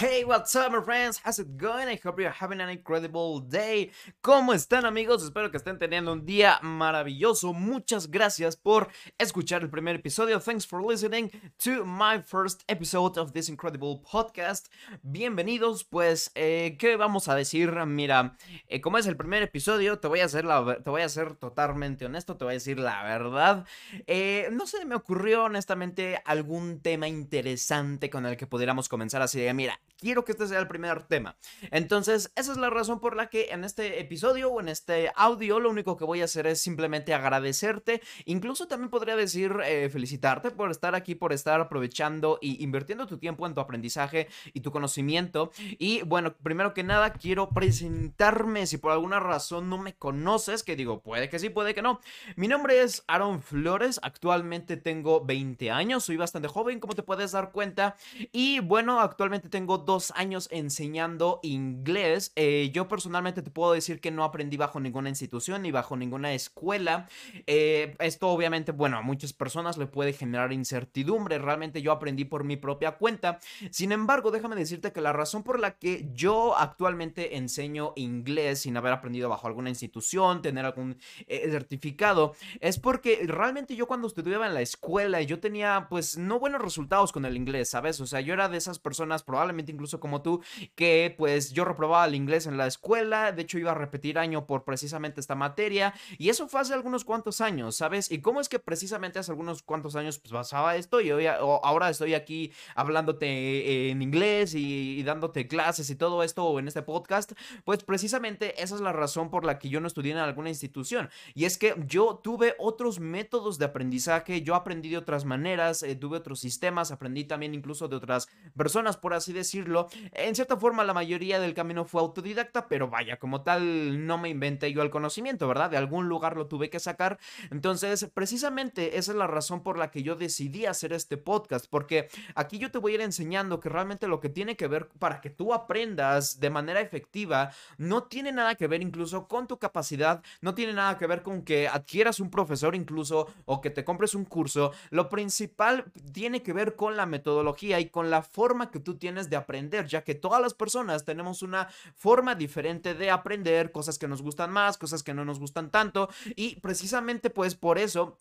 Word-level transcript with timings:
Hey, 0.00 0.24
what's 0.24 0.56
up, 0.56 0.72
my 0.72 0.82
friends? 0.82 1.20
How's 1.22 1.38
it 1.38 1.56
going? 1.56 1.86
I 1.86 1.94
hope 2.02 2.18
you're 2.18 2.28
having 2.28 2.60
an 2.60 2.68
incredible 2.68 3.38
day. 3.38 3.92
¿Cómo 4.22 4.52
están, 4.52 4.84
amigos? 4.84 5.22
Espero 5.22 5.52
que 5.52 5.56
estén 5.56 5.78
teniendo 5.78 6.12
un 6.12 6.26
día 6.26 6.58
maravilloso. 6.62 7.52
Muchas 7.52 8.10
gracias 8.10 8.56
por 8.56 8.88
escuchar 9.18 9.62
el 9.62 9.70
primer 9.70 9.94
episodio. 9.94 10.40
Thanks 10.40 10.66
for 10.66 10.82
listening 10.82 11.30
to 11.58 11.84
my 11.84 12.20
first 12.20 12.64
episode 12.66 13.16
of 13.16 13.34
this 13.34 13.48
incredible 13.48 14.02
podcast. 14.10 14.66
Bienvenidos, 15.04 15.84
pues, 15.84 16.32
eh, 16.34 16.76
¿qué 16.76 16.96
vamos 16.96 17.28
a 17.28 17.36
decir? 17.36 17.70
Mira, 17.86 18.36
eh, 18.66 18.80
como 18.80 18.98
es 18.98 19.06
el 19.06 19.16
primer 19.16 19.44
episodio, 19.44 20.00
te 20.00 20.08
voy 20.08 20.20
a 20.20 20.24
hacer 20.24 20.44
te 20.82 20.90
voy 20.90 21.02
a 21.02 21.08
ser 21.08 21.36
totalmente 21.36 22.04
honesto, 22.04 22.36
te 22.36 22.44
voy 22.44 22.52
a 22.52 22.54
decir 22.54 22.80
la 22.80 23.04
verdad. 23.04 23.64
Eh, 24.08 24.48
no 24.50 24.66
se 24.66 24.84
me 24.86 24.96
ocurrió, 24.96 25.44
honestamente, 25.44 26.20
algún 26.24 26.80
tema 26.80 27.06
interesante 27.06 28.10
con 28.10 28.26
el 28.26 28.36
que 28.36 28.48
pudiéramos 28.48 28.88
comenzar 28.88 29.22
así 29.22 29.38
de, 29.38 29.54
mira, 29.54 29.78
quiero 30.04 30.24
que 30.26 30.32
este 30.32 30.46
sea 30.46 30.58
el 30.58 30.68
primer 30.68 31.04
tema. 31.04 31.34
Entonces, 31.70 32.30
esa 32.36 32.52
es 32.52 32.58
la 32.58 32.68
razón 32.68 33.00
por 33.00 33.16
la 33.16 33.30
que 33.30 33.48
en 33.52 33.64
este 33.64 34.00
episodio 34.00 34.50
o 34.50 34.60
en 34.60 34.68
este 34.68 35.10
audio 35.16 35.60
lo 35.60 35.70
único 35.70 35.96
que 35.96 36.04
voy 36.04 36.20
a 36.20 36.26
hacer 36.26 36.46
es 36.46 36.60
simplemente 36.60 37.14
agradecerte. 37.14 38.02
Incluso 38.26 38.68
también 38.68 38.90
podría 38.90 39.16
decir 39.16 39.56
eh, 39.64 39.88
felicitarte 39.88 40.50
por 40.50 40.70
estar 40.70 40.94
aquí, 40.94 41.14
por 41.14 41.32
estar 41.32 41.58
aprovechando 41.58 42.38
y 42.42 42.62
invirtiendo 42.62 43.06
tu 43.06 43.16
tiempo 43.16 43.46
en 43.46 43.54
tu 43.54 43.62
aprendizaje 43.62 44.28
y 44.52 44.60
tu 44.60 44.70
conocimiento. 44.70 45.52
Y 45.78 46.02
bueno, 46.02 46.34
primero 46.34 46.74
que 46.74 46.82
nada, 46.82 47.14
quiero 47.14 47.48
presentarme. 47.48 48.66
Si 48.66 48.76
por 48.76 48.92
alguna 48.92 49.20
razón 49.20 49.70
no 49.70 49.78
me 49.78 49.94
conoces, 49.94 50.62
que 50.62 50.76
digo, 50.76 51.00
puede 51.00 51.30
que 51.30 51.38
sí, 51.38 51.48
puede 51.48 51.74
que 51.74 51.80
no. 51.80 52.00
Mi 52.36 52.46
nombre 52.46 52.82
es 52.82 53.04
Aaron 53.06 53.40
Flores. 53.40 54.00
Actualmente 54.02 54.76
tengo 54.76 55.24
20 55.24 55.70
años. 55.70 56.04
Soy 56.04 56.18
bastante 56.18 56.48
joven, 56.48 56.78
como 56.78 56.94
te 56.94 57.02
puedes 57.02 57.32
dar 57.32 57.52
cuenta. 57.52 57.96
Y 58.32 58.60
bueno, 58.60 59.00
actualmente 59.00 59.48
tengo 59.48 59.78
dos 59.78 59.93
años 60.14 60.48
enseñando 60.50 61.40
inglés. 61.42 62.32
Eh, 62.36 62.70
yo 62.72 62.88
personalmente 62.88 63.42
te 63.42 63.50
puedo 63.50 63.72
decir 63.72 64.00
que 64.00 64.10
no 64.10 64.24
aprendí 64.24 64.56
bajo 64.56 64.80
ninguna 64.80 65.08
institución 65.08 65.62
ni 65.62 65.70
bajo 65.70 65.96
ninguna 65.96 66.32
escuela. 66.34 67.08
Eh, 67.46 67.94
esto 68.00 68.28
obviamente, 68.28 68.72
bueno, 68.72 68.98
a 68.98 69.02
muchas 69.02 69.32
personas 69.32 69.78
le 69.78 69.86
puede 69.86 70.12
generar 70.12 70.52
incertidumbre. 70.52 71.38
Realmente 71.38 71.82
yo 71.82 71.92
aprendí 71.92 72.24
por 72.24 72.44
mi 72.44 72.56
propia 72.56 72.92
cuenta. 72.92 73.38
Sin 73.70 73.92
embargo, 73.92 74.30
déjame 74.30 74.56
decirte 74.56 74.92
que 74.92 75.00
la 75.00 75.12
razón 75.12 75.42
por 75.42 75.60
la 75.60 75.78
que 75.78 76.08
yo 76.12 76.56
actualmente 76.56 77.36
enseño 77.36 77.92
inglés 77.96 78.60
sin 78.60 78.76
haber 78.76 78.92
aprendido 78.92 79.28
bajo 79.28 79.46
alguna 79.46 79.70
institución, 79.70 80.42
tener 80.42 80.64
algún 80.64 80.96
eh, 81.26 81.48
certificado, 81.50 82.34
es 82.60 82.78
porque 82.78 83.20
realmente 83.26 83.76
yo 83.76 83.86
cuando 83.86 84.08
estudiaba 84.08 84.46
en 84.46 84.54
la 84.54 84.60
escuela 84.60 85.20
yo 85.22 85.40
tenía 85.40 85.86
pues 85.88 86.16
no 86.16 86.38
buenos 86.38 86.62
resultados 86.62 87.12
con 87.12 87.24
el 87.24 87.36
inglés, 87.36 87.70
¿sabes? 87.70 88.00
O 88.00 88.06
sea, 88.06 88.20
yo 88.20 88.32
era 88.34 88.48
de 88.48 88.56
esas 88.56 88.78
personas 88.78 89.22
probablemente 89.22 89.72
incluso 89.74 90.00
como 90.00 90.22
tú, 90.22 90.42
que 90.74 91.14
pues 91.16 91.52
yo 91.52 91.64
reprobaba 91.64 92.06
el 92.06 92.14
inglés 92.14 92.46
en 92.46 92.56
la 92.56 92.66
escuela, 92.66 93.32
de 93.32 93.42
hecho 93.42 93.58
iba 93.58 93.72
a 93.72 93.74
repetir 93.74 94.18
año 94.18 94.46
por 94.46 94.64
precisamente 94.64 95.20
esta 95.20 95.34
materia, 95.34 95.94
y 96.18 96.28
eso 96.28 96.48
fue 96.48 96.60
hace 96.60 96.74
algunos 96.74 97.04
cuantos 97.04 97.40
años, 97.40 97.76
¿sabes? 97.76 98.10
Y 98.10 98.20
cómo 98.20 98.40
es 98.40 98.48
que 98.48 98.58
precisamente 98.58 99.18
hace 99.18 99.32
algunos 99.32 99.62
cuantos 99.62 99.96
años 99.96 100.18
pues 100.18 100.32
pasaba 100.32 100.76
esto 100.76 101.00
y 101.00 101.10
hoy, 101.12 101.26
ahora 101.26 101.90
estoy 101.90 102.14
aquí 102.14 102.52
hablándote 102.74 103.90
en 103.90 104.02
inglés 104.02 104.54
y, 104.54 105.02
dándote 105.02 105.46
clases 105.48 105.90
y 105.90 105.96
todo 105.96 106.22
esto 106.22 106.58
en 106.58 106.68
este 106.68 106.82
podcast, 106.82 107.32
pues 107.64 107.82
precisamente 107.84 108.62
esa 108.62 108.74
es 108.74 108.80
la 108.80 108.92
razón 108.92 109.30
por 109.30 109.44
la 109.44 109.58
que 109.58 109.68
yo 109.68 109.80
no 109.80 109.86
estudié 109.86 110.12
en 110.12 110.18
alguna 110.18 110.48
institución, 110.48 111.10
y 111.34 111.44
es 111.44 111.58
que 111.58 111.74
yo 111.86 112.20
tuve 112.22 112.54
otros 112.58 113.00
métodos 113.00 113.58
de 113.58 113.66
aprendizaje, 113.66 114.42
yo 114.42 114.54
aprendí 114.54 114.88
de 114.90 114.98
otras 114.98 115.24
maneras, 115.24 115.82
eh, 115.82 115.94
tuve 115.96 116.18
otros 116.18 116.40
sistemas, 116.40 116.90
aprendí 116.90 117.24
también 117.24 117.54
incluso 117.54 117.88
de 117.88 117.96
otras 117.96 118.28
personas, 118.56 118.96
por 118.96 119.14
así 119.14 119.32
decirlo, 119.32 119.63
en 120.12 120.34
cierta 120.34 120.56
forma, 120.56 120.84
la 120.84 120.94
mayoría 120.94 121.40
del 121.40 121.54
camino 121.54 121.84
fue 121.84 122.00
autodidacta, 122.00 122.68
pero 122.68 122.88
vaya, 122.88 123.18
como 123.18 123.42
tal, 123.42 124.06
no 124.06 124.18
me 124.18 124.28
inventé 124.28 124.72
yo 124.72 124.82
el 124.82 124.90
conocimiento, 124.90 125.48
¿verdad? 125.48 125.70
De 125.70 125.76
algún 125.76 126.08
lugar 126.08 126.36
lo 126.36 126.46
tuve 126.46 126.70
que 126.70 126.80
sacar. 126.80 127.18
Entonces, 127.50 128.10
precisamente 128.12 128.98
esa 128.98 129.12
es 129.12 129.18
la 129.18 129.26
razón 129.26 129.62
por 129.62 129.78
la 129.78 129.90
que 129.90 130.02
yo 130.02 130.16
decidí 130.16 130.66
hacer 130.66 130.92
este 130.92 131.16
podcast, 131.16 131.66
porque 131.68 132.08
aquí 132.34 132.58
yo 132.58 132.70
te 132.70 132.78
voy 132.78 132.92
a 132.92 132.94
ir 132.96 133.00
enseñando 133.00 133.60
que 133.60 133.68
realmente 133.68 134.08
lo 134.08 134.20
que 134.20 134.28
tiene 134.28 134.56
que 134.56 134.66
ver 134.66 134.88
para 134.98 135.20
que 135.20 135.30
tú 135.30 135.52
aprendas 135.54 136.40
de 136.40 136.50
manera 136.50 136.80
efectiva 136.80 137.50
no 137.78 138.04
tiene 138.04 138.32
nada 138.32 138.54
que 138.54 138.66
ver 138.66 138.82
incluso 138.82 139.28
con 139.28 139.46
tu 139.46 139.58
capacidad, 139.58 140.22
no 140.40 140.54
tiene 140.54 140.72
nada 140.72 140.98
que 140.98 141.06
ver 141.06 141.22
con 141.22 141.42
que 141.42 141.68
adquieras 141.68 142.20
un 142.20 142.30
profesor 142.30 142.74
incluso 142.74 143.28
o 143.44 143.60
que 143.60 143.70
te 143.70 143.84
compres 143.84 144.14
un 144.14 144.24
curso. 144.24 144.72
Lo 144.90 145.08
principal 145.08 145.84
tiene 146.12 146.42
que 146.42 146.52
ver 146.52 146.76
con 146.76 146.96
la 146.96 147.06
metodología 147.06 147.80
y 147.80 147.88
con 147.88 148.10
la 148.10 148.22
forma 148.22 148.70
que 148.70 148.80
tú 148.80 148.96
tienes 148.96 149.30
de 149.30 149.36
aprender, 149.36 149.53
ya 149.88 150.04
que 150.04 150.14
todas 150.14 150.40
las 150.40 150.54
personas 150.54 151.04
tenemos 151.04 151.42
una 151.42 151.68
forma 151.94 152.34
diferente 152.34 152.94
de 152.94 153.10
aprender, 153.10 153.72
cosas 153.72 153.98
que 153.98 154.08
nos 154.08 154.22
gustan 154.22 154.50
más, 154.50 154.78
cosas 154.78 155.02
que 155.02 155.14
no 155.14 155.24
nos 155.24 155.38
gustan 155.38 155.70
tanto, 155.70 156.08
y 156.36 156.56
precisamente 156.60 157.30
pues 157.30 157.54
por 157.54 157.78
eso 157.78 158.20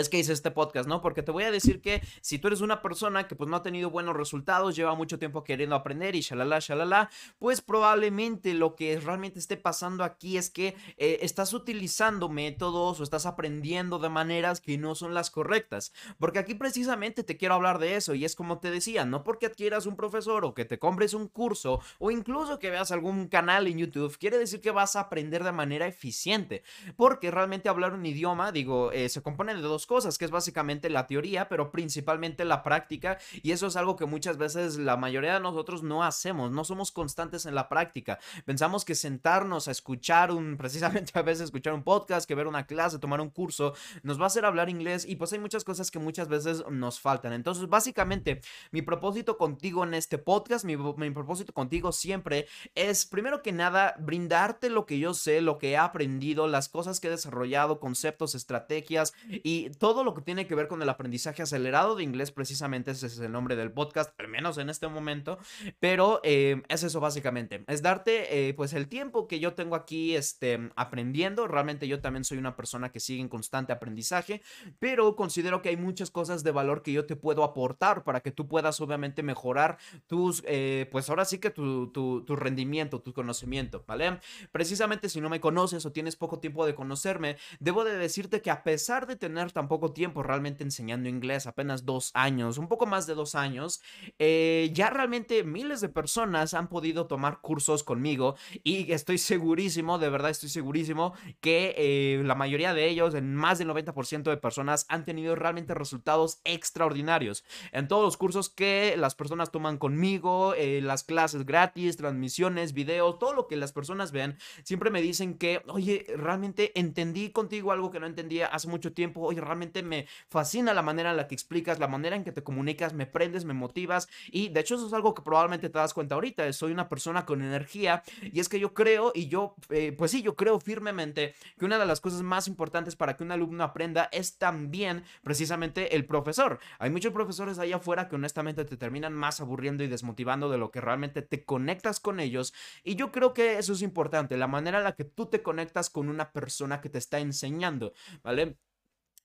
es 0.00 0.08
que 0.08 0.18
hice 0.18 0.32
este 0.32 0.50
podcast, 0.50 0.88
¿no? 0.88 1.00
Porque 1.00 1.22
te 1.22 1.30
voy 1.30 1.44
a 1.44 1.50
decir 1.50 1.80
que 1.80 2.02
si 2.20 2.38
tú 2.38 2.48
eres 2.48 2.60
una 2.60 2.82
persona 2.82 3.28
que 3.28 3.36
pues 3.36 3.48
no 3.48 3.56
ha 3.56 3.62
tenido 3.62 3.90
buenos 3.90 4.16
resultados, 4.16 4.76
lleva 4.76 4.94
mucho 4.94 5.18
tiempo 5.18 5.44
queriendo 5.44 5.76
aprender 5.76 6.16
y 6.16 6.20
shalala, 6.20 6.58
shalala, 6.60 7.10
pues 7.38 7.60
probablemente 7.60 8.54
lo 8.54 8.76
que 8.76 8.98
realmente 8.98 9.38
esté 9.38 9.56
pasando 9.56 10.04
aquí 10.04 10.36
es 10.36 10.50
que 10.50 10.74
eh, 10.96 11.18
estás 11.22 11.52
utilizando 11.52 12.28
métodos 12.28 13.00
o 13.00 13.02
estás 13.02 13.26
aprendiendo 13.26 13.98
de 13.98 14.08
maneras 14.08 14.60
que 14.60 14.78
no 14.78 14.94
son 14.94 15.14
las 15.14 15.30
correctas. 15.30 15.92
Porque 16.18 16.38
aquí 16.38 16.54
precisamente 16.54 17.24
te 17.24 17.36
quiero 17.36 17.54
hablar 17.54 17.78
de 17.78 17.96
eso 17.96 18.14
y 18.14 18.24
es 18.24 18.34
como 18.34 18.58
te 18.58 18.70
decía, 18.70 19.04
no 19.04 19.24
porque 19.24 19.46
adquieras 19.46 19.86
un 19.86 19.96
profesor 19.96 20.44
o 20.44 20.54
que 20.54 20.64
te 20.64 20.78
compres 20.78 21.14
un 21.14 21.28
curso 21.28 21.80
o 21.98 22.10
incluso 22.10 22.58
que 22.58 22.70
veas 22.70 22.90
algún 22.90 23.28
canal 23.28 23.66
en 23.66 23.78
YouTube, 23.78 24.16
quiere 24.18 24.38
decir 24.38 24.60
que 24.60 24.70
vas 24.70 24.96
a 24.96 25.00
aprender 25.00 25.44
de 25.44 25.52
manera 25.52 25.86
eficiente. 25.86 26.62
Porque 26.96 27.30
realmente 27.30 27.68
hablar 27.68 27.94
un 27.94 28.06
idioma, 28.06 28.52
digo, 28.52 28.92
eh, 28.92 29.08
se 29.08 29.22
compone 29.22 29.54
de 29.54 29.60
dos 29.60 29.86
cosas, 29.90 30.18
que 30.18 30.24
es 30.24 30.30
básicamente 30.30 30.88
la 30.88 31.08
teoría, 31.08 31.48
pero 31.48 31.72
principalmente 31.72 32.44
la 32.44 32.62
práctica, 32.62 33.18
y 33.42 33.50
eso 33.50 33.66
es 33.66 33.74
algo 33.74 33.96
que 33.96 34.06
muchas 34.06 34.36
veces 34.36 34.76
la 34.76 34.96
mayoría 34.96 35.34
de 35.34 35.40
nosotros 35.40 35.82
no 35.82 36.04
hacemos, 36.04 36.52
no 36.52 36.62
somos 36.62 36.92
constantes 36.92 37.44
en 37.44 37.56
la 37.56 37.68
práctica. 37.68 38.20
Pensamos 38.44 38.84
que 38.84 38.94
sentarnos 38.94 39.66
a 39.66 39.72
escuchar 39.72 40.30
un, 40.30 40.56
precisamente 40.58 41.18
a 41.18 41.22
veces 41.22 41.46
escuchar 41.46 41.74
un 41.74 41.82
podcast, 41.82 42.28
que 42.28 42.36
ver 42.36 42.46
una 42.46 42.68
clase, 42.68 43.00
tomar 43.00 43.20
un 43.20 43.30
curso, 43.30 43.74
nos 44.04 44.20
va 44.20 44.24
a 44.24 44.26
hacer 44.28 44.44
hablar 44.44 44.68
inglés, 44.68 45.04
y 45.08 45.16
pues 45.16 45.32
hay 45.32 45.40
muchas 45.40 45.64
cosas 45.64 45.90
que 45.90 45.98
muchas 45.98 46.28
veces 46.28 46.62
nos 46.70 47.00
faltan. 47.00 47.32
Entonces, 47.32 47.68
básicamente, 47.68 48.42
mi 48.70 48.82
propósito 48.82 49.38
contigo 49.38 49.82
en 49.82 49.94
este 49.94 50.18
podcast, 50.18 50.64
mi, 50.64 50.76
mi 50.76 51.10
propósito 51.10 51.52
contigo 51.52 51.90
siempre 51.90 52.46
es, 52.76 53.06
primero 53.06 53.42
que 53.42 53.50
nada, 53.50 53.96
brindarte 53.98 54.70
lo 54.70 54.86
que 54.86 55.00
yo 55.00 55.14
sé, 55.14 55.40
lo 55.40 55.58
que 55.58 55.70
he 55.70 55.76
aprendido, 55.76 56.46
las 56.46 56.68
cosas 56.68 57.00
que 57.00 57.08
he 57.08 57.10
desarrollado, 57.10 57.80
conceptos, 57.80 58.36
estrategias 58.36 59.14
y 59.42 59.69
todo 59.78 60.04
lo 60.04 60.14
que 60.14 60.22
tiene 60.22 60.46
que 60.46 60.54
ver 60.54 60.68
con 60.68 60.82
el 60.82 60.88
aprendizaje 60.88 61.42
acelerado 61.42 61.96
de 61.96 62.02
inglés, 62.02 62.32
precisamente 62.32 62.90
ese 62.90 63.06
es 63.06 63.18
el 63.18 63.32
nombre 63.32 63.56
del 63.56 63.72
podcast, 63.72 64.18
al 64.18 64.28
menos 64.28 64.58
en 64.58 64.70
este 64.70 64.88
momento, 64.88 65.38
pero 65.78 66.20
eh, 66.22 66.62
es 66.68 66.82
eso 66.82 67.00
básicamente, 67.00 67.64
es 67.66 67.82
darte 67.82 68.48
eh, 68.48 68.54
pues 68.54 68.72
el 68.72 68.88
tiempo 68.88 69.28
que 69.28 69.40
yo 69.40 69.54
tengo 69.54 69.76
aquí 69.76 70.16
este, 70.16 70.70
aprendiendo, 70.76 71.46
realmente 71.46 71.88
yo 71.88 72.00
también 72.00 72.24
soy 72.24 72.38
una 72.38 72.56
persona 72.56 72.90
que 72.90 73.00
sigue 73.00 73.20
en 73.20 73.28
constante 73.28 73.72
aprendizaje, 73.72 74.42
pero 74.78 75.16
considero 75.16 75.62
que 75.62 75.70
hay 75.70 75.76
muchas 75.76 76.10
cosas 76.10 76.42
de 76.42 76.50
valor 76.50 76.82
que 76.82 76.92
yo 76.92 77.06
te 77.06 77.16
puedo 77.16 77.44
aportar 77.44 78.04
para 78.04 78.20
que 78.20 78.30
tú 78.30 78.48
puedas 78.48 78.80
obviamente 78.80 79.22
mejorar 79.22 79.78
tus, 80.06 80.42
eh, 80.46 80.88
pues 80.90 81.08
ahora 81.08 81.24
sí 81.24 81.38
que 81.38 81.50
tu, 81.50 81.90
tu, 81.92 82.24
tu 82.24 82.36
rendimiento, 82.36 83.00
tu 83.00 83.12
conocimiento, 83.12 83.84
¿vale? 83.86 84.20
Precisamente 84.52 85.08
si 85.08 85.20
no 85.20 85.28
me 85.28 85.40
conoces 85.40 85.84
o 85.86 85.92
tienes 85.92 86.16
poco 86.16 86.38
tiempo 86.38 86.66
de 86.66 86.74
conocerme, 86.74 87.36
debo 87.58 87.84
de 87.84 87.96
decirte 87.96 88.42
que 88.42 88.50
a 88.50 88.62
pesar 88.62 89.06
de 89.06 89.16
tener 89.16 89.52
tan 89.60 89.68
poco 89.68 89.92
tiempo 89.92 90.22
realmente 90.22 90.64
enseñando 90.64 91.10
inglés, 91.10 91.46
apenas 91.46 91.84
dos 91.84 92.12
años, 92.14 92.56
un 92.56 92.66
poco 92.66 92.86
más 92.86 93.06
de 93.06 93.14
dos 93.14 93.34
años, 93.34 93.82
eh, 94.18 94.70
ya 94.72 94.88
realmente 94.88 95.44
miles 95.44 95.82
de 95.82 95.90
personas 95.90 96.54
han 96.54 96.70
podido 96.70 97.06
tomar 97.06 97.42
cursos 97.42 97.84
conmigo 97.84 98.36
y 98.64 98.90
estoy 98.90 99.18
segurísimo, 99.18 99.98
de 99.98 100.08
verdad 100.08 100.30
estoy 100.30 100.48
segurísimo 100.48 101.12
que 101.42 101.74
eh, 101.76 102.22
la 102.24 102.34
mayoría 102.34 102.72
de 102.72 102.88
ellos, 102.88 103.14
en 103.14 103.34
más 103.34 103.58
del 103.58 103.68
90% 103.68 104.30
de 104.30 104.38
personas, 104.38 104.86
han 104.88 105.04
tenido 105.04 105.36
realmente 105.36 105.74
resultados 105.74 106.40
extraordinarios 106.44 107.44
en 107.72 107.86
todos 107.86 108.02
los 108.02 108.16
cursos 108.16 108.48
que 108.48 108.94
las 108.96 109.14
personas 109.14 109.52
toman 109.52 109.76
conmigo, 109.76 110.54
eh, 110.54 110.80
las 110.80 111.04
clases 111.04 111.44
gratis, 111.44 111.98
transmisiones, 111.98 112.72
videos, 112.72 113.18
todo 113.18 113.34
lo 113.34 113.46
que 113.46 113.56
las 113.56 113.72
personas 113.72 114.10
vean, 114.10 114.38
siempre 114.62 114.88
me 114.88 115.02
dicen 115.02 115.36
que, 115.36 115.60
oye, 115.66 116.06
realmente 116.16 116.72
entendí 116.80 117.28
contigo 117.28 117.72
algo 117.72 117.90
que 117.90 118.00
no 118.00 118.06
entendía 118.06 118.46
hace 118.46 118.66
mucho 118.66 118.94
tiempo, 118.94 119.20
oye, 119.20 119.42
realmente 119.50 119.82
me 119.82 120.06
fascina 120.28 120.72
la 120.72 120.82
manera 120.82 121.10
en 121.10 121.16
la 121.16 121.26
que 121.26 121.34
explicas, 121.34 121.78
la 121.78 121.88
manera 121.88 122.16
en 122.16 122.24
que 122.24 122.32
te 122.32 122.42
comunicas, 122.42 122.94
me 122.94 123.06
prendes, 123.06 123.44
me 123.44 123.52
motivas 123.52 124.08
y 124.30 124.48
de 124.48 124.60
hecho 124.60 124.76
eso 124.76 124.86
es 124.86 124.92
algo 124.92 125.14
que 125.14 125.22
probablemente 125.22 125.68
te 125.68 125.78
das 125.78 125.92
cuenta 125.92 126.14
ahorita, 126.14 126.52
soy 126.52 126.72
una 126.72 126.88
persona 126.88 127.26
con 127.26 127.42
energía 127.42 128.02
y 128.22 128.38
es 128.40 128.48
que 128.48 128.60
yo 128.60 128.74
creo 128.74 129.12
y 129.14 129.26
yo, 129.28 129.56
eh, 129.70 129.92
pues 129.92 130.12
sí, 130.12 130.22
yo 130.22 130.36
creo 130.36 130.60
firmemente 130.60 131.34
que 131.58 131.64
una 131.64 131.78
de 131.78 131.86
las 131.86 132.00
cosas 132.00 132.22
más 132.22 132.46
importantes 132.48 132.96
para 132.96 133.16
que 133.16 133.24
un 133.24 133.32
alumno 133.32 133.64
aprenda 133.64 134.08
es 134.12 134.38
también 134.38 135.04
precisamente 135.22 135.96
el 135.96 136.06
profesor. 136.06 136.60
Hay 136.78 136.90
muchos 136.90 137.12
profesores 137.12 137.58
allá 137.58 137.76
afuera 137.76 138.08
que 138.08 138.16
honestamente 138.16 138.64
te 138.64 138.76
terminan 138.76 139.12
más 139.12 139.40
aburriendo 139.40 139.82
y 139.82 139.88
desmotivando 139.88 140.48
de 140.48 140.58
lo 140.58 140.70
que 140.70 140.80
realmente 140.80 141.22
te 141.22 141.44
conectas 141.44 141.98
con 141.98 142.20
ellos 142.20 142.54
y 142.84 142.94
yo 142.94 143.10
creo 143.10 143.34
que 143.34 143.58
eso 143.58 143.72
es 143.72 143.82
importante, 143.82 144.36
la 144.36 144.46
manera 144.46 144.78
en 144.78 144.84
la 144.84 144.94
que 144.94 145.04
tú 145.04 145.26
te 145.26 145.42
conectas 145.42 145.90
con 145.90 146.08
una 146.08 146.32
persona 146.32 146.80
que 146.80 146.88
te 146.88 146.98
está 146.98 147.18
enseñando, 147.18 147.92
¿vale? 148.22 148.56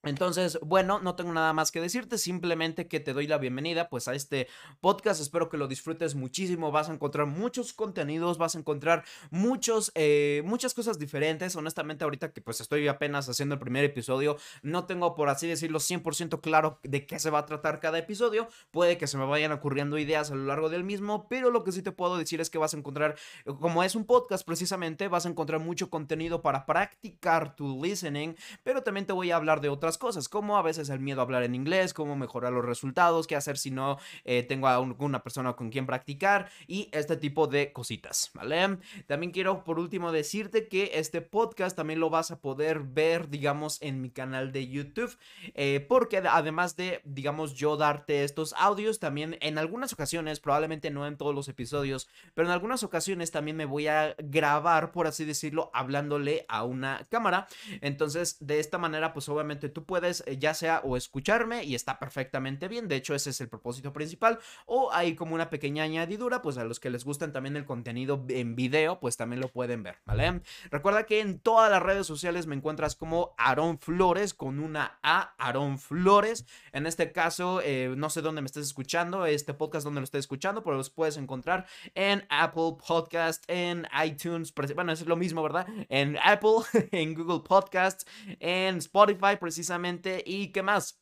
Entonces, 0.06 0.60
bueno, 0.62 1.00
no 1.00 1.16
tengo 1.16 1.34
nada 1.34 1.52
más 1.52 1.72
que 1.72 1.82
decirte, 1.82 2.20
simplemente 2.20 2.88
que 2.88 3.00
te 3.00 3.12
doy 3.12 3.26
la 3.26 3.40
bienvenida 3.40 3.90
pues 3.90 4.08
a 4.08 4.14
este 4.14 4.48
podcast, 4.80 5.20
espero 5.20 5.50
que 5.50 5.58
lo 5.58 5.68
disfrutes 5.68 6.14
muchísimo, 6.14 6.72
vas 6.72 6.90
a 6.90 6.94
encontrar 6.94 7.26
muchos 7.26 7.74
contenidos, 7.74 8.38
vas 8.38 8.56
a 8.56 8.60
encontrar 8.60 9.04
muchos, 9.32 9.92
eh, 9.96 10.44
muchas 10.46 10.76
cosas 10.76 11.00
diferentes, 11.00 11.56
honestamente 11.56 12.04
ahorita 12.04 12.32
que 12.32 12.42
pues 12.42 12.62
estoy 12.62 12.88
apenas 12.88 13.28
haciendo 13.28 13.56
el 13.56 13.60
primer 13.60 13.84
episodio, 13.84 14.38
no 14.62 14.86
tengo 14.86 15.16
por 15.16 15.30
así 15.30 15.48
decirlo 15.48 15.80
100% 15.80 16.40
claro 16.40 16.80
de 16.84 17.08
qué 17.08 17.18
se 17.18 17.32
va 17.32 17.40
a 17.40 17.46
tratar 17.48 17.80
cada 17.80 17.98
episodio, 17.98 18.48
puede 18.70 19.00
que 19.00 19.08
se 19.08 19.18
me 19.18 19.26
vayan 19.26 19.54
ocurriendo 19.54 19.98
ideas 19.98 20.30
a 20.30 20.36
lo 20.36 20.46
largo 20.46 20.70
del 20.70 20.84
mismo, 20.84 21.28
pero 21.28 21.50
lo 21.50 21.64
que 21.64 21.72
sí 21.72 21.82
te 21.82 21.92
puedo 21.92 22.16
decir 22.18 22.42
es 22.42 22.52
que 22.52 22.60
vas 22.60 22.76
a 22.76 22.78
encontrar, 22.78 23.16
como 23.60 23.82
es 23.82 23.96
un 23.96 24.06
podcast 24.06 24.46
precisamente, 24.46 25.08
vas 25.08 25.26
a 25.26 25.30
encontrar 25.30 25.62
mucho 25.62 25.90
contenido 25.90 26.44
para 26.44 26.68
practicar 26.68 27.56
tu 27.56 27.84
listening, 27.84 28.36
pero 28.64 28.84
también 28.84 29.08
te 29.08 29.14
voy 29.14 29.32
a 29.32 29.38
hablar 29.38 29.62
de 29.62 29.70
otras 29.70 29.95
cosas, 29.98 30.30
como 30.30 30.58
a 30.58 30.62
veces 30.62 30.90
el 30.90 31.00
miedo 31.00 31.22
a 31.22 31.24
hablar 31.24 31.44
en 31.44 31.56
inglés, 31.56 31.94
cómo 31.94 32.16
mejorar 32.16 32.54
los 32.54 32.66
resultados, 32.66 33.28
qué 33.28 33.36
hacer 33.36 33.58
si 33.58 33.72
no 33.72 33.98
eh, 34.24 34.44
tengo 34.44 34.68
a 34.68 34.80
una 34.80 35.24
persona 35.24 35.54
con 35.54 35.70
quien 35.70 35.86
practicar 35.86 36.50
y 36.68 36.90
este 36.92 37.18
tipo 37.18 37.48
de 37.48 37.72
cositas, 37.74 38.32
¿vale? 38.34 38.78
También 39.08 39.32
quiero 39.32 39.64
por 39.64 39.80
último 39.80 40.12
decirte 40.12 40.68
que 40.68 40.92
este 40.96 41.22
podcast 41.22 41.76
también 41.76 42.00
lo 42.00 42.10
vas 42.10 42.32
a 42.32 42.40
poder 42.40 42.80
ver, 42.80 43.30
digamos, 43.30 43.82
en 43.82 44.02
mi 44.02 44.10
canal 44.10 44.52
de 44.52 44.68
YouTube, 44.68 45.18
eh, 45.54 45.86
porque 45.88 46.18
además 46.18 46.76
de, 46.76 47.02
digamos, 47.04 47.54
yo 47.54 47.78
darte 47.78 48.24
estos 48.24 48.54
audios, 48.58 49.00
también 49.00 49.38
en 49.42 49.58
algunas 49.58 49.94
ocasiones, 49.94 50.40
probablemente 50.40 50.90
no 50.90 51.06
en 51.08 51.18
todos 51.18 51.36
los 51.36 51.48
episodios, 51.48 52.08
pero 52.34 52.48
en 52.48 52.54
algunas 52.54 52.84
ocasiones 52.84 53.32
también 53.32 53.58
me 53.58 53.66
voy 53.66 53.88
a 53.88 54.16
grabar, 54.18 54.92
por 54.92 55.08
así 55.08 55.26
decirlo, 55.26 55.70
hablándole 55.74 56.46
a 56.48 56.64
una 56.64 57.06
cámara. 57.10 57.48
Entonces, 57.82 58.38
de 58.40 58.60
esta 58.60 58.78
manera, 58.78 59.14
pues 59.14 59.30
obviamente 59.30 59.70
tú 59.70 59.85
puedes 59.86 60.24
eh, 60.26 60.38
ya 60.38 60.54
sea 60.54 60.82
o 60.84 60.98
escucharme 60.98 61.64
y 61.64 61.76
está 61.76 62.00
perfectamente 62.00 62.68
bien, 62.68 62.88
de 62.88 62.96
hecho 62.96 63.16
ese 63.16 63.30
es 63.30 63.42
el 63.42 63.50
propósito 63.50 63.94
principal, 63.94 64.40
o 64.66 64.92
hay 64.92 65.16
como 65.16 65.36
una 65.36 65.50
pequeña 65.50 65.84
añadidura, 65.84 66.42
pues 66.42 66.58
a 66.58 66.64
los 66.64 66.80
que 66.80 66.90
les 66.90 67.06
gustan 67.06 67.32
también 67.32 67.56
el 67.56 67.66
contenido 67.66 68.26
en 68.30 68.56
video, 68.56 69.00
pues 69.00 69.18
también 69.18 69.42
lo 69.42 69.50
pueden 69.50 69.84
ver, 69.84 69.98
¿vale? 70.06 70.42
Recuerda 70.72 71.06
que 71.06 71.20
en 71.20 71.40
todas 71.40 71.70
las 71.72 71.82
redes 71.82 72.08
sociales 72.08 72.48
me 72.48 72.56
encuentras 72.56 72.96
como 72.96 73.36
Aaron 73.38 73.80
Flores 73.80 74.34
con 74.34 74.60
una 74.60 75.00
A, 75.04 75.36
Aaron 75.38 75.80
Flores, 75.80 76.46
en 76.72 76.86
este 76.86 77.12
caso 77.12 77.62
eh, 77.64 77.94
no 77.96 78.10
sé 78.10 78.22
dónde 78.22 78.42
me 78.42 78.48
estés 78.48 78.66
escuchando, 78.66 79.26
este 79.26 79.54
podcast 79.54 79.86
donde 79.86 80.02
lo 80.02 80.06
estés 80.06 80.20
escuchando, 80.20 80.64
pero 80.64 80.78
los 80.78 80.90
puedes 80.90 81.18
encontrar 81.18 81.66
en 81.94 82.26
Apple 82.30 82.78
Podcast, 82.86 83.44
en 83.48 83.88
iTunes, 84.04 84.54
bueno, 84.76 84.92
es 84.92 85.06
lo 85.06 85.16
mismo, 85.16 85.44
¿verdad? 85.44 85.68
En 85.90 86.18
Apple, 86.24 86.58
en 86.92 87.14
Google 87.14 87.42
Podcasts, 87.48 88.06
en 88.40 88.78
Spotify 88.78 89.38
precisamente 89.66 90.24
¿Y 90.26 90.52
qué 90.52 90.62
más? 90.62 91.02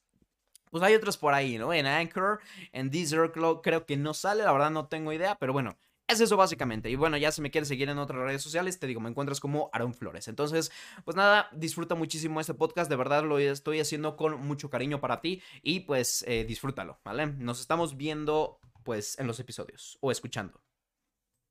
Pues 0.72 0.84
hay 0.84 0.96
otros 0.96 1.18
por 1.18 1.34
ahí, 1.34 1.58
¿no? 1.58 1.72
En 1.74 1.86
Anchor, 1.86 2.40
en 2.72 2.90
Deezer, 2.90 3.32
creo 3.62 3.86
que 3.86 3.96
no 3.98 4.14
sale, 4.16 4.44
la 4.44 4.52
verdad 4.52 4.72
no 4.72 4.88
tengo 4.88 5.14
idea, 5.14 5.36
pero 5.36 5.54
bueno, 5.54 5.78
es 6.08 6.20
eso 6.20 6.36
básicamente. 6.36 6.90
Y 6.90 6.96
bueno, 6.96 7.16
ya 7.18 7.32
si 7.32 7.42
me 7.42 7.52
quieres 7.52 7.68
seguir 7.68 7.90
en 7.90 8.00
otras 8.00 8.20
redes 8.22 8.42
sociales, 8.42 8.80
te 8.80 8.88
digo, 8.88 9.00
me 9.00 9.10
encuentras 9.10 9.40
como 9.40 9.70
Aaron 9.72 9.94
Flores. 9.94 10.28
Entonces, 10.28 10.72
pues 11.06 11.16
nada, 11.16 11.48
disfruta 11.52 11.94
muchísimo 11.94 12.40
este 12.40 12.56
podcast. 12.56 12.90
De 12.90 12.96
verdad 12.96 13.24
lo 13.24 13.38
estoy 13.38 13.82
haciendo 13.82 14.16
con 14.16 14.42
mucho 14.42 14.72
cariño 14.72 15.00
para 15.00 15.22
ti. 15.22 15.44
Y 15.62 15.82
pues 15.82 16.24
eh, 16.28 16.44
disfrútalo, 16.44 17.00
¿vale? 17.06 17.28
Nos 17.28 17.60
estamos 17.60 17.96
viendo 17.96 18.60
pues 18.84 19.20
en 19.20 19.28
los 19.28 19.40
episodios 19.40 20.00
o 20.02 20.10
escuchando. 20.10 20.63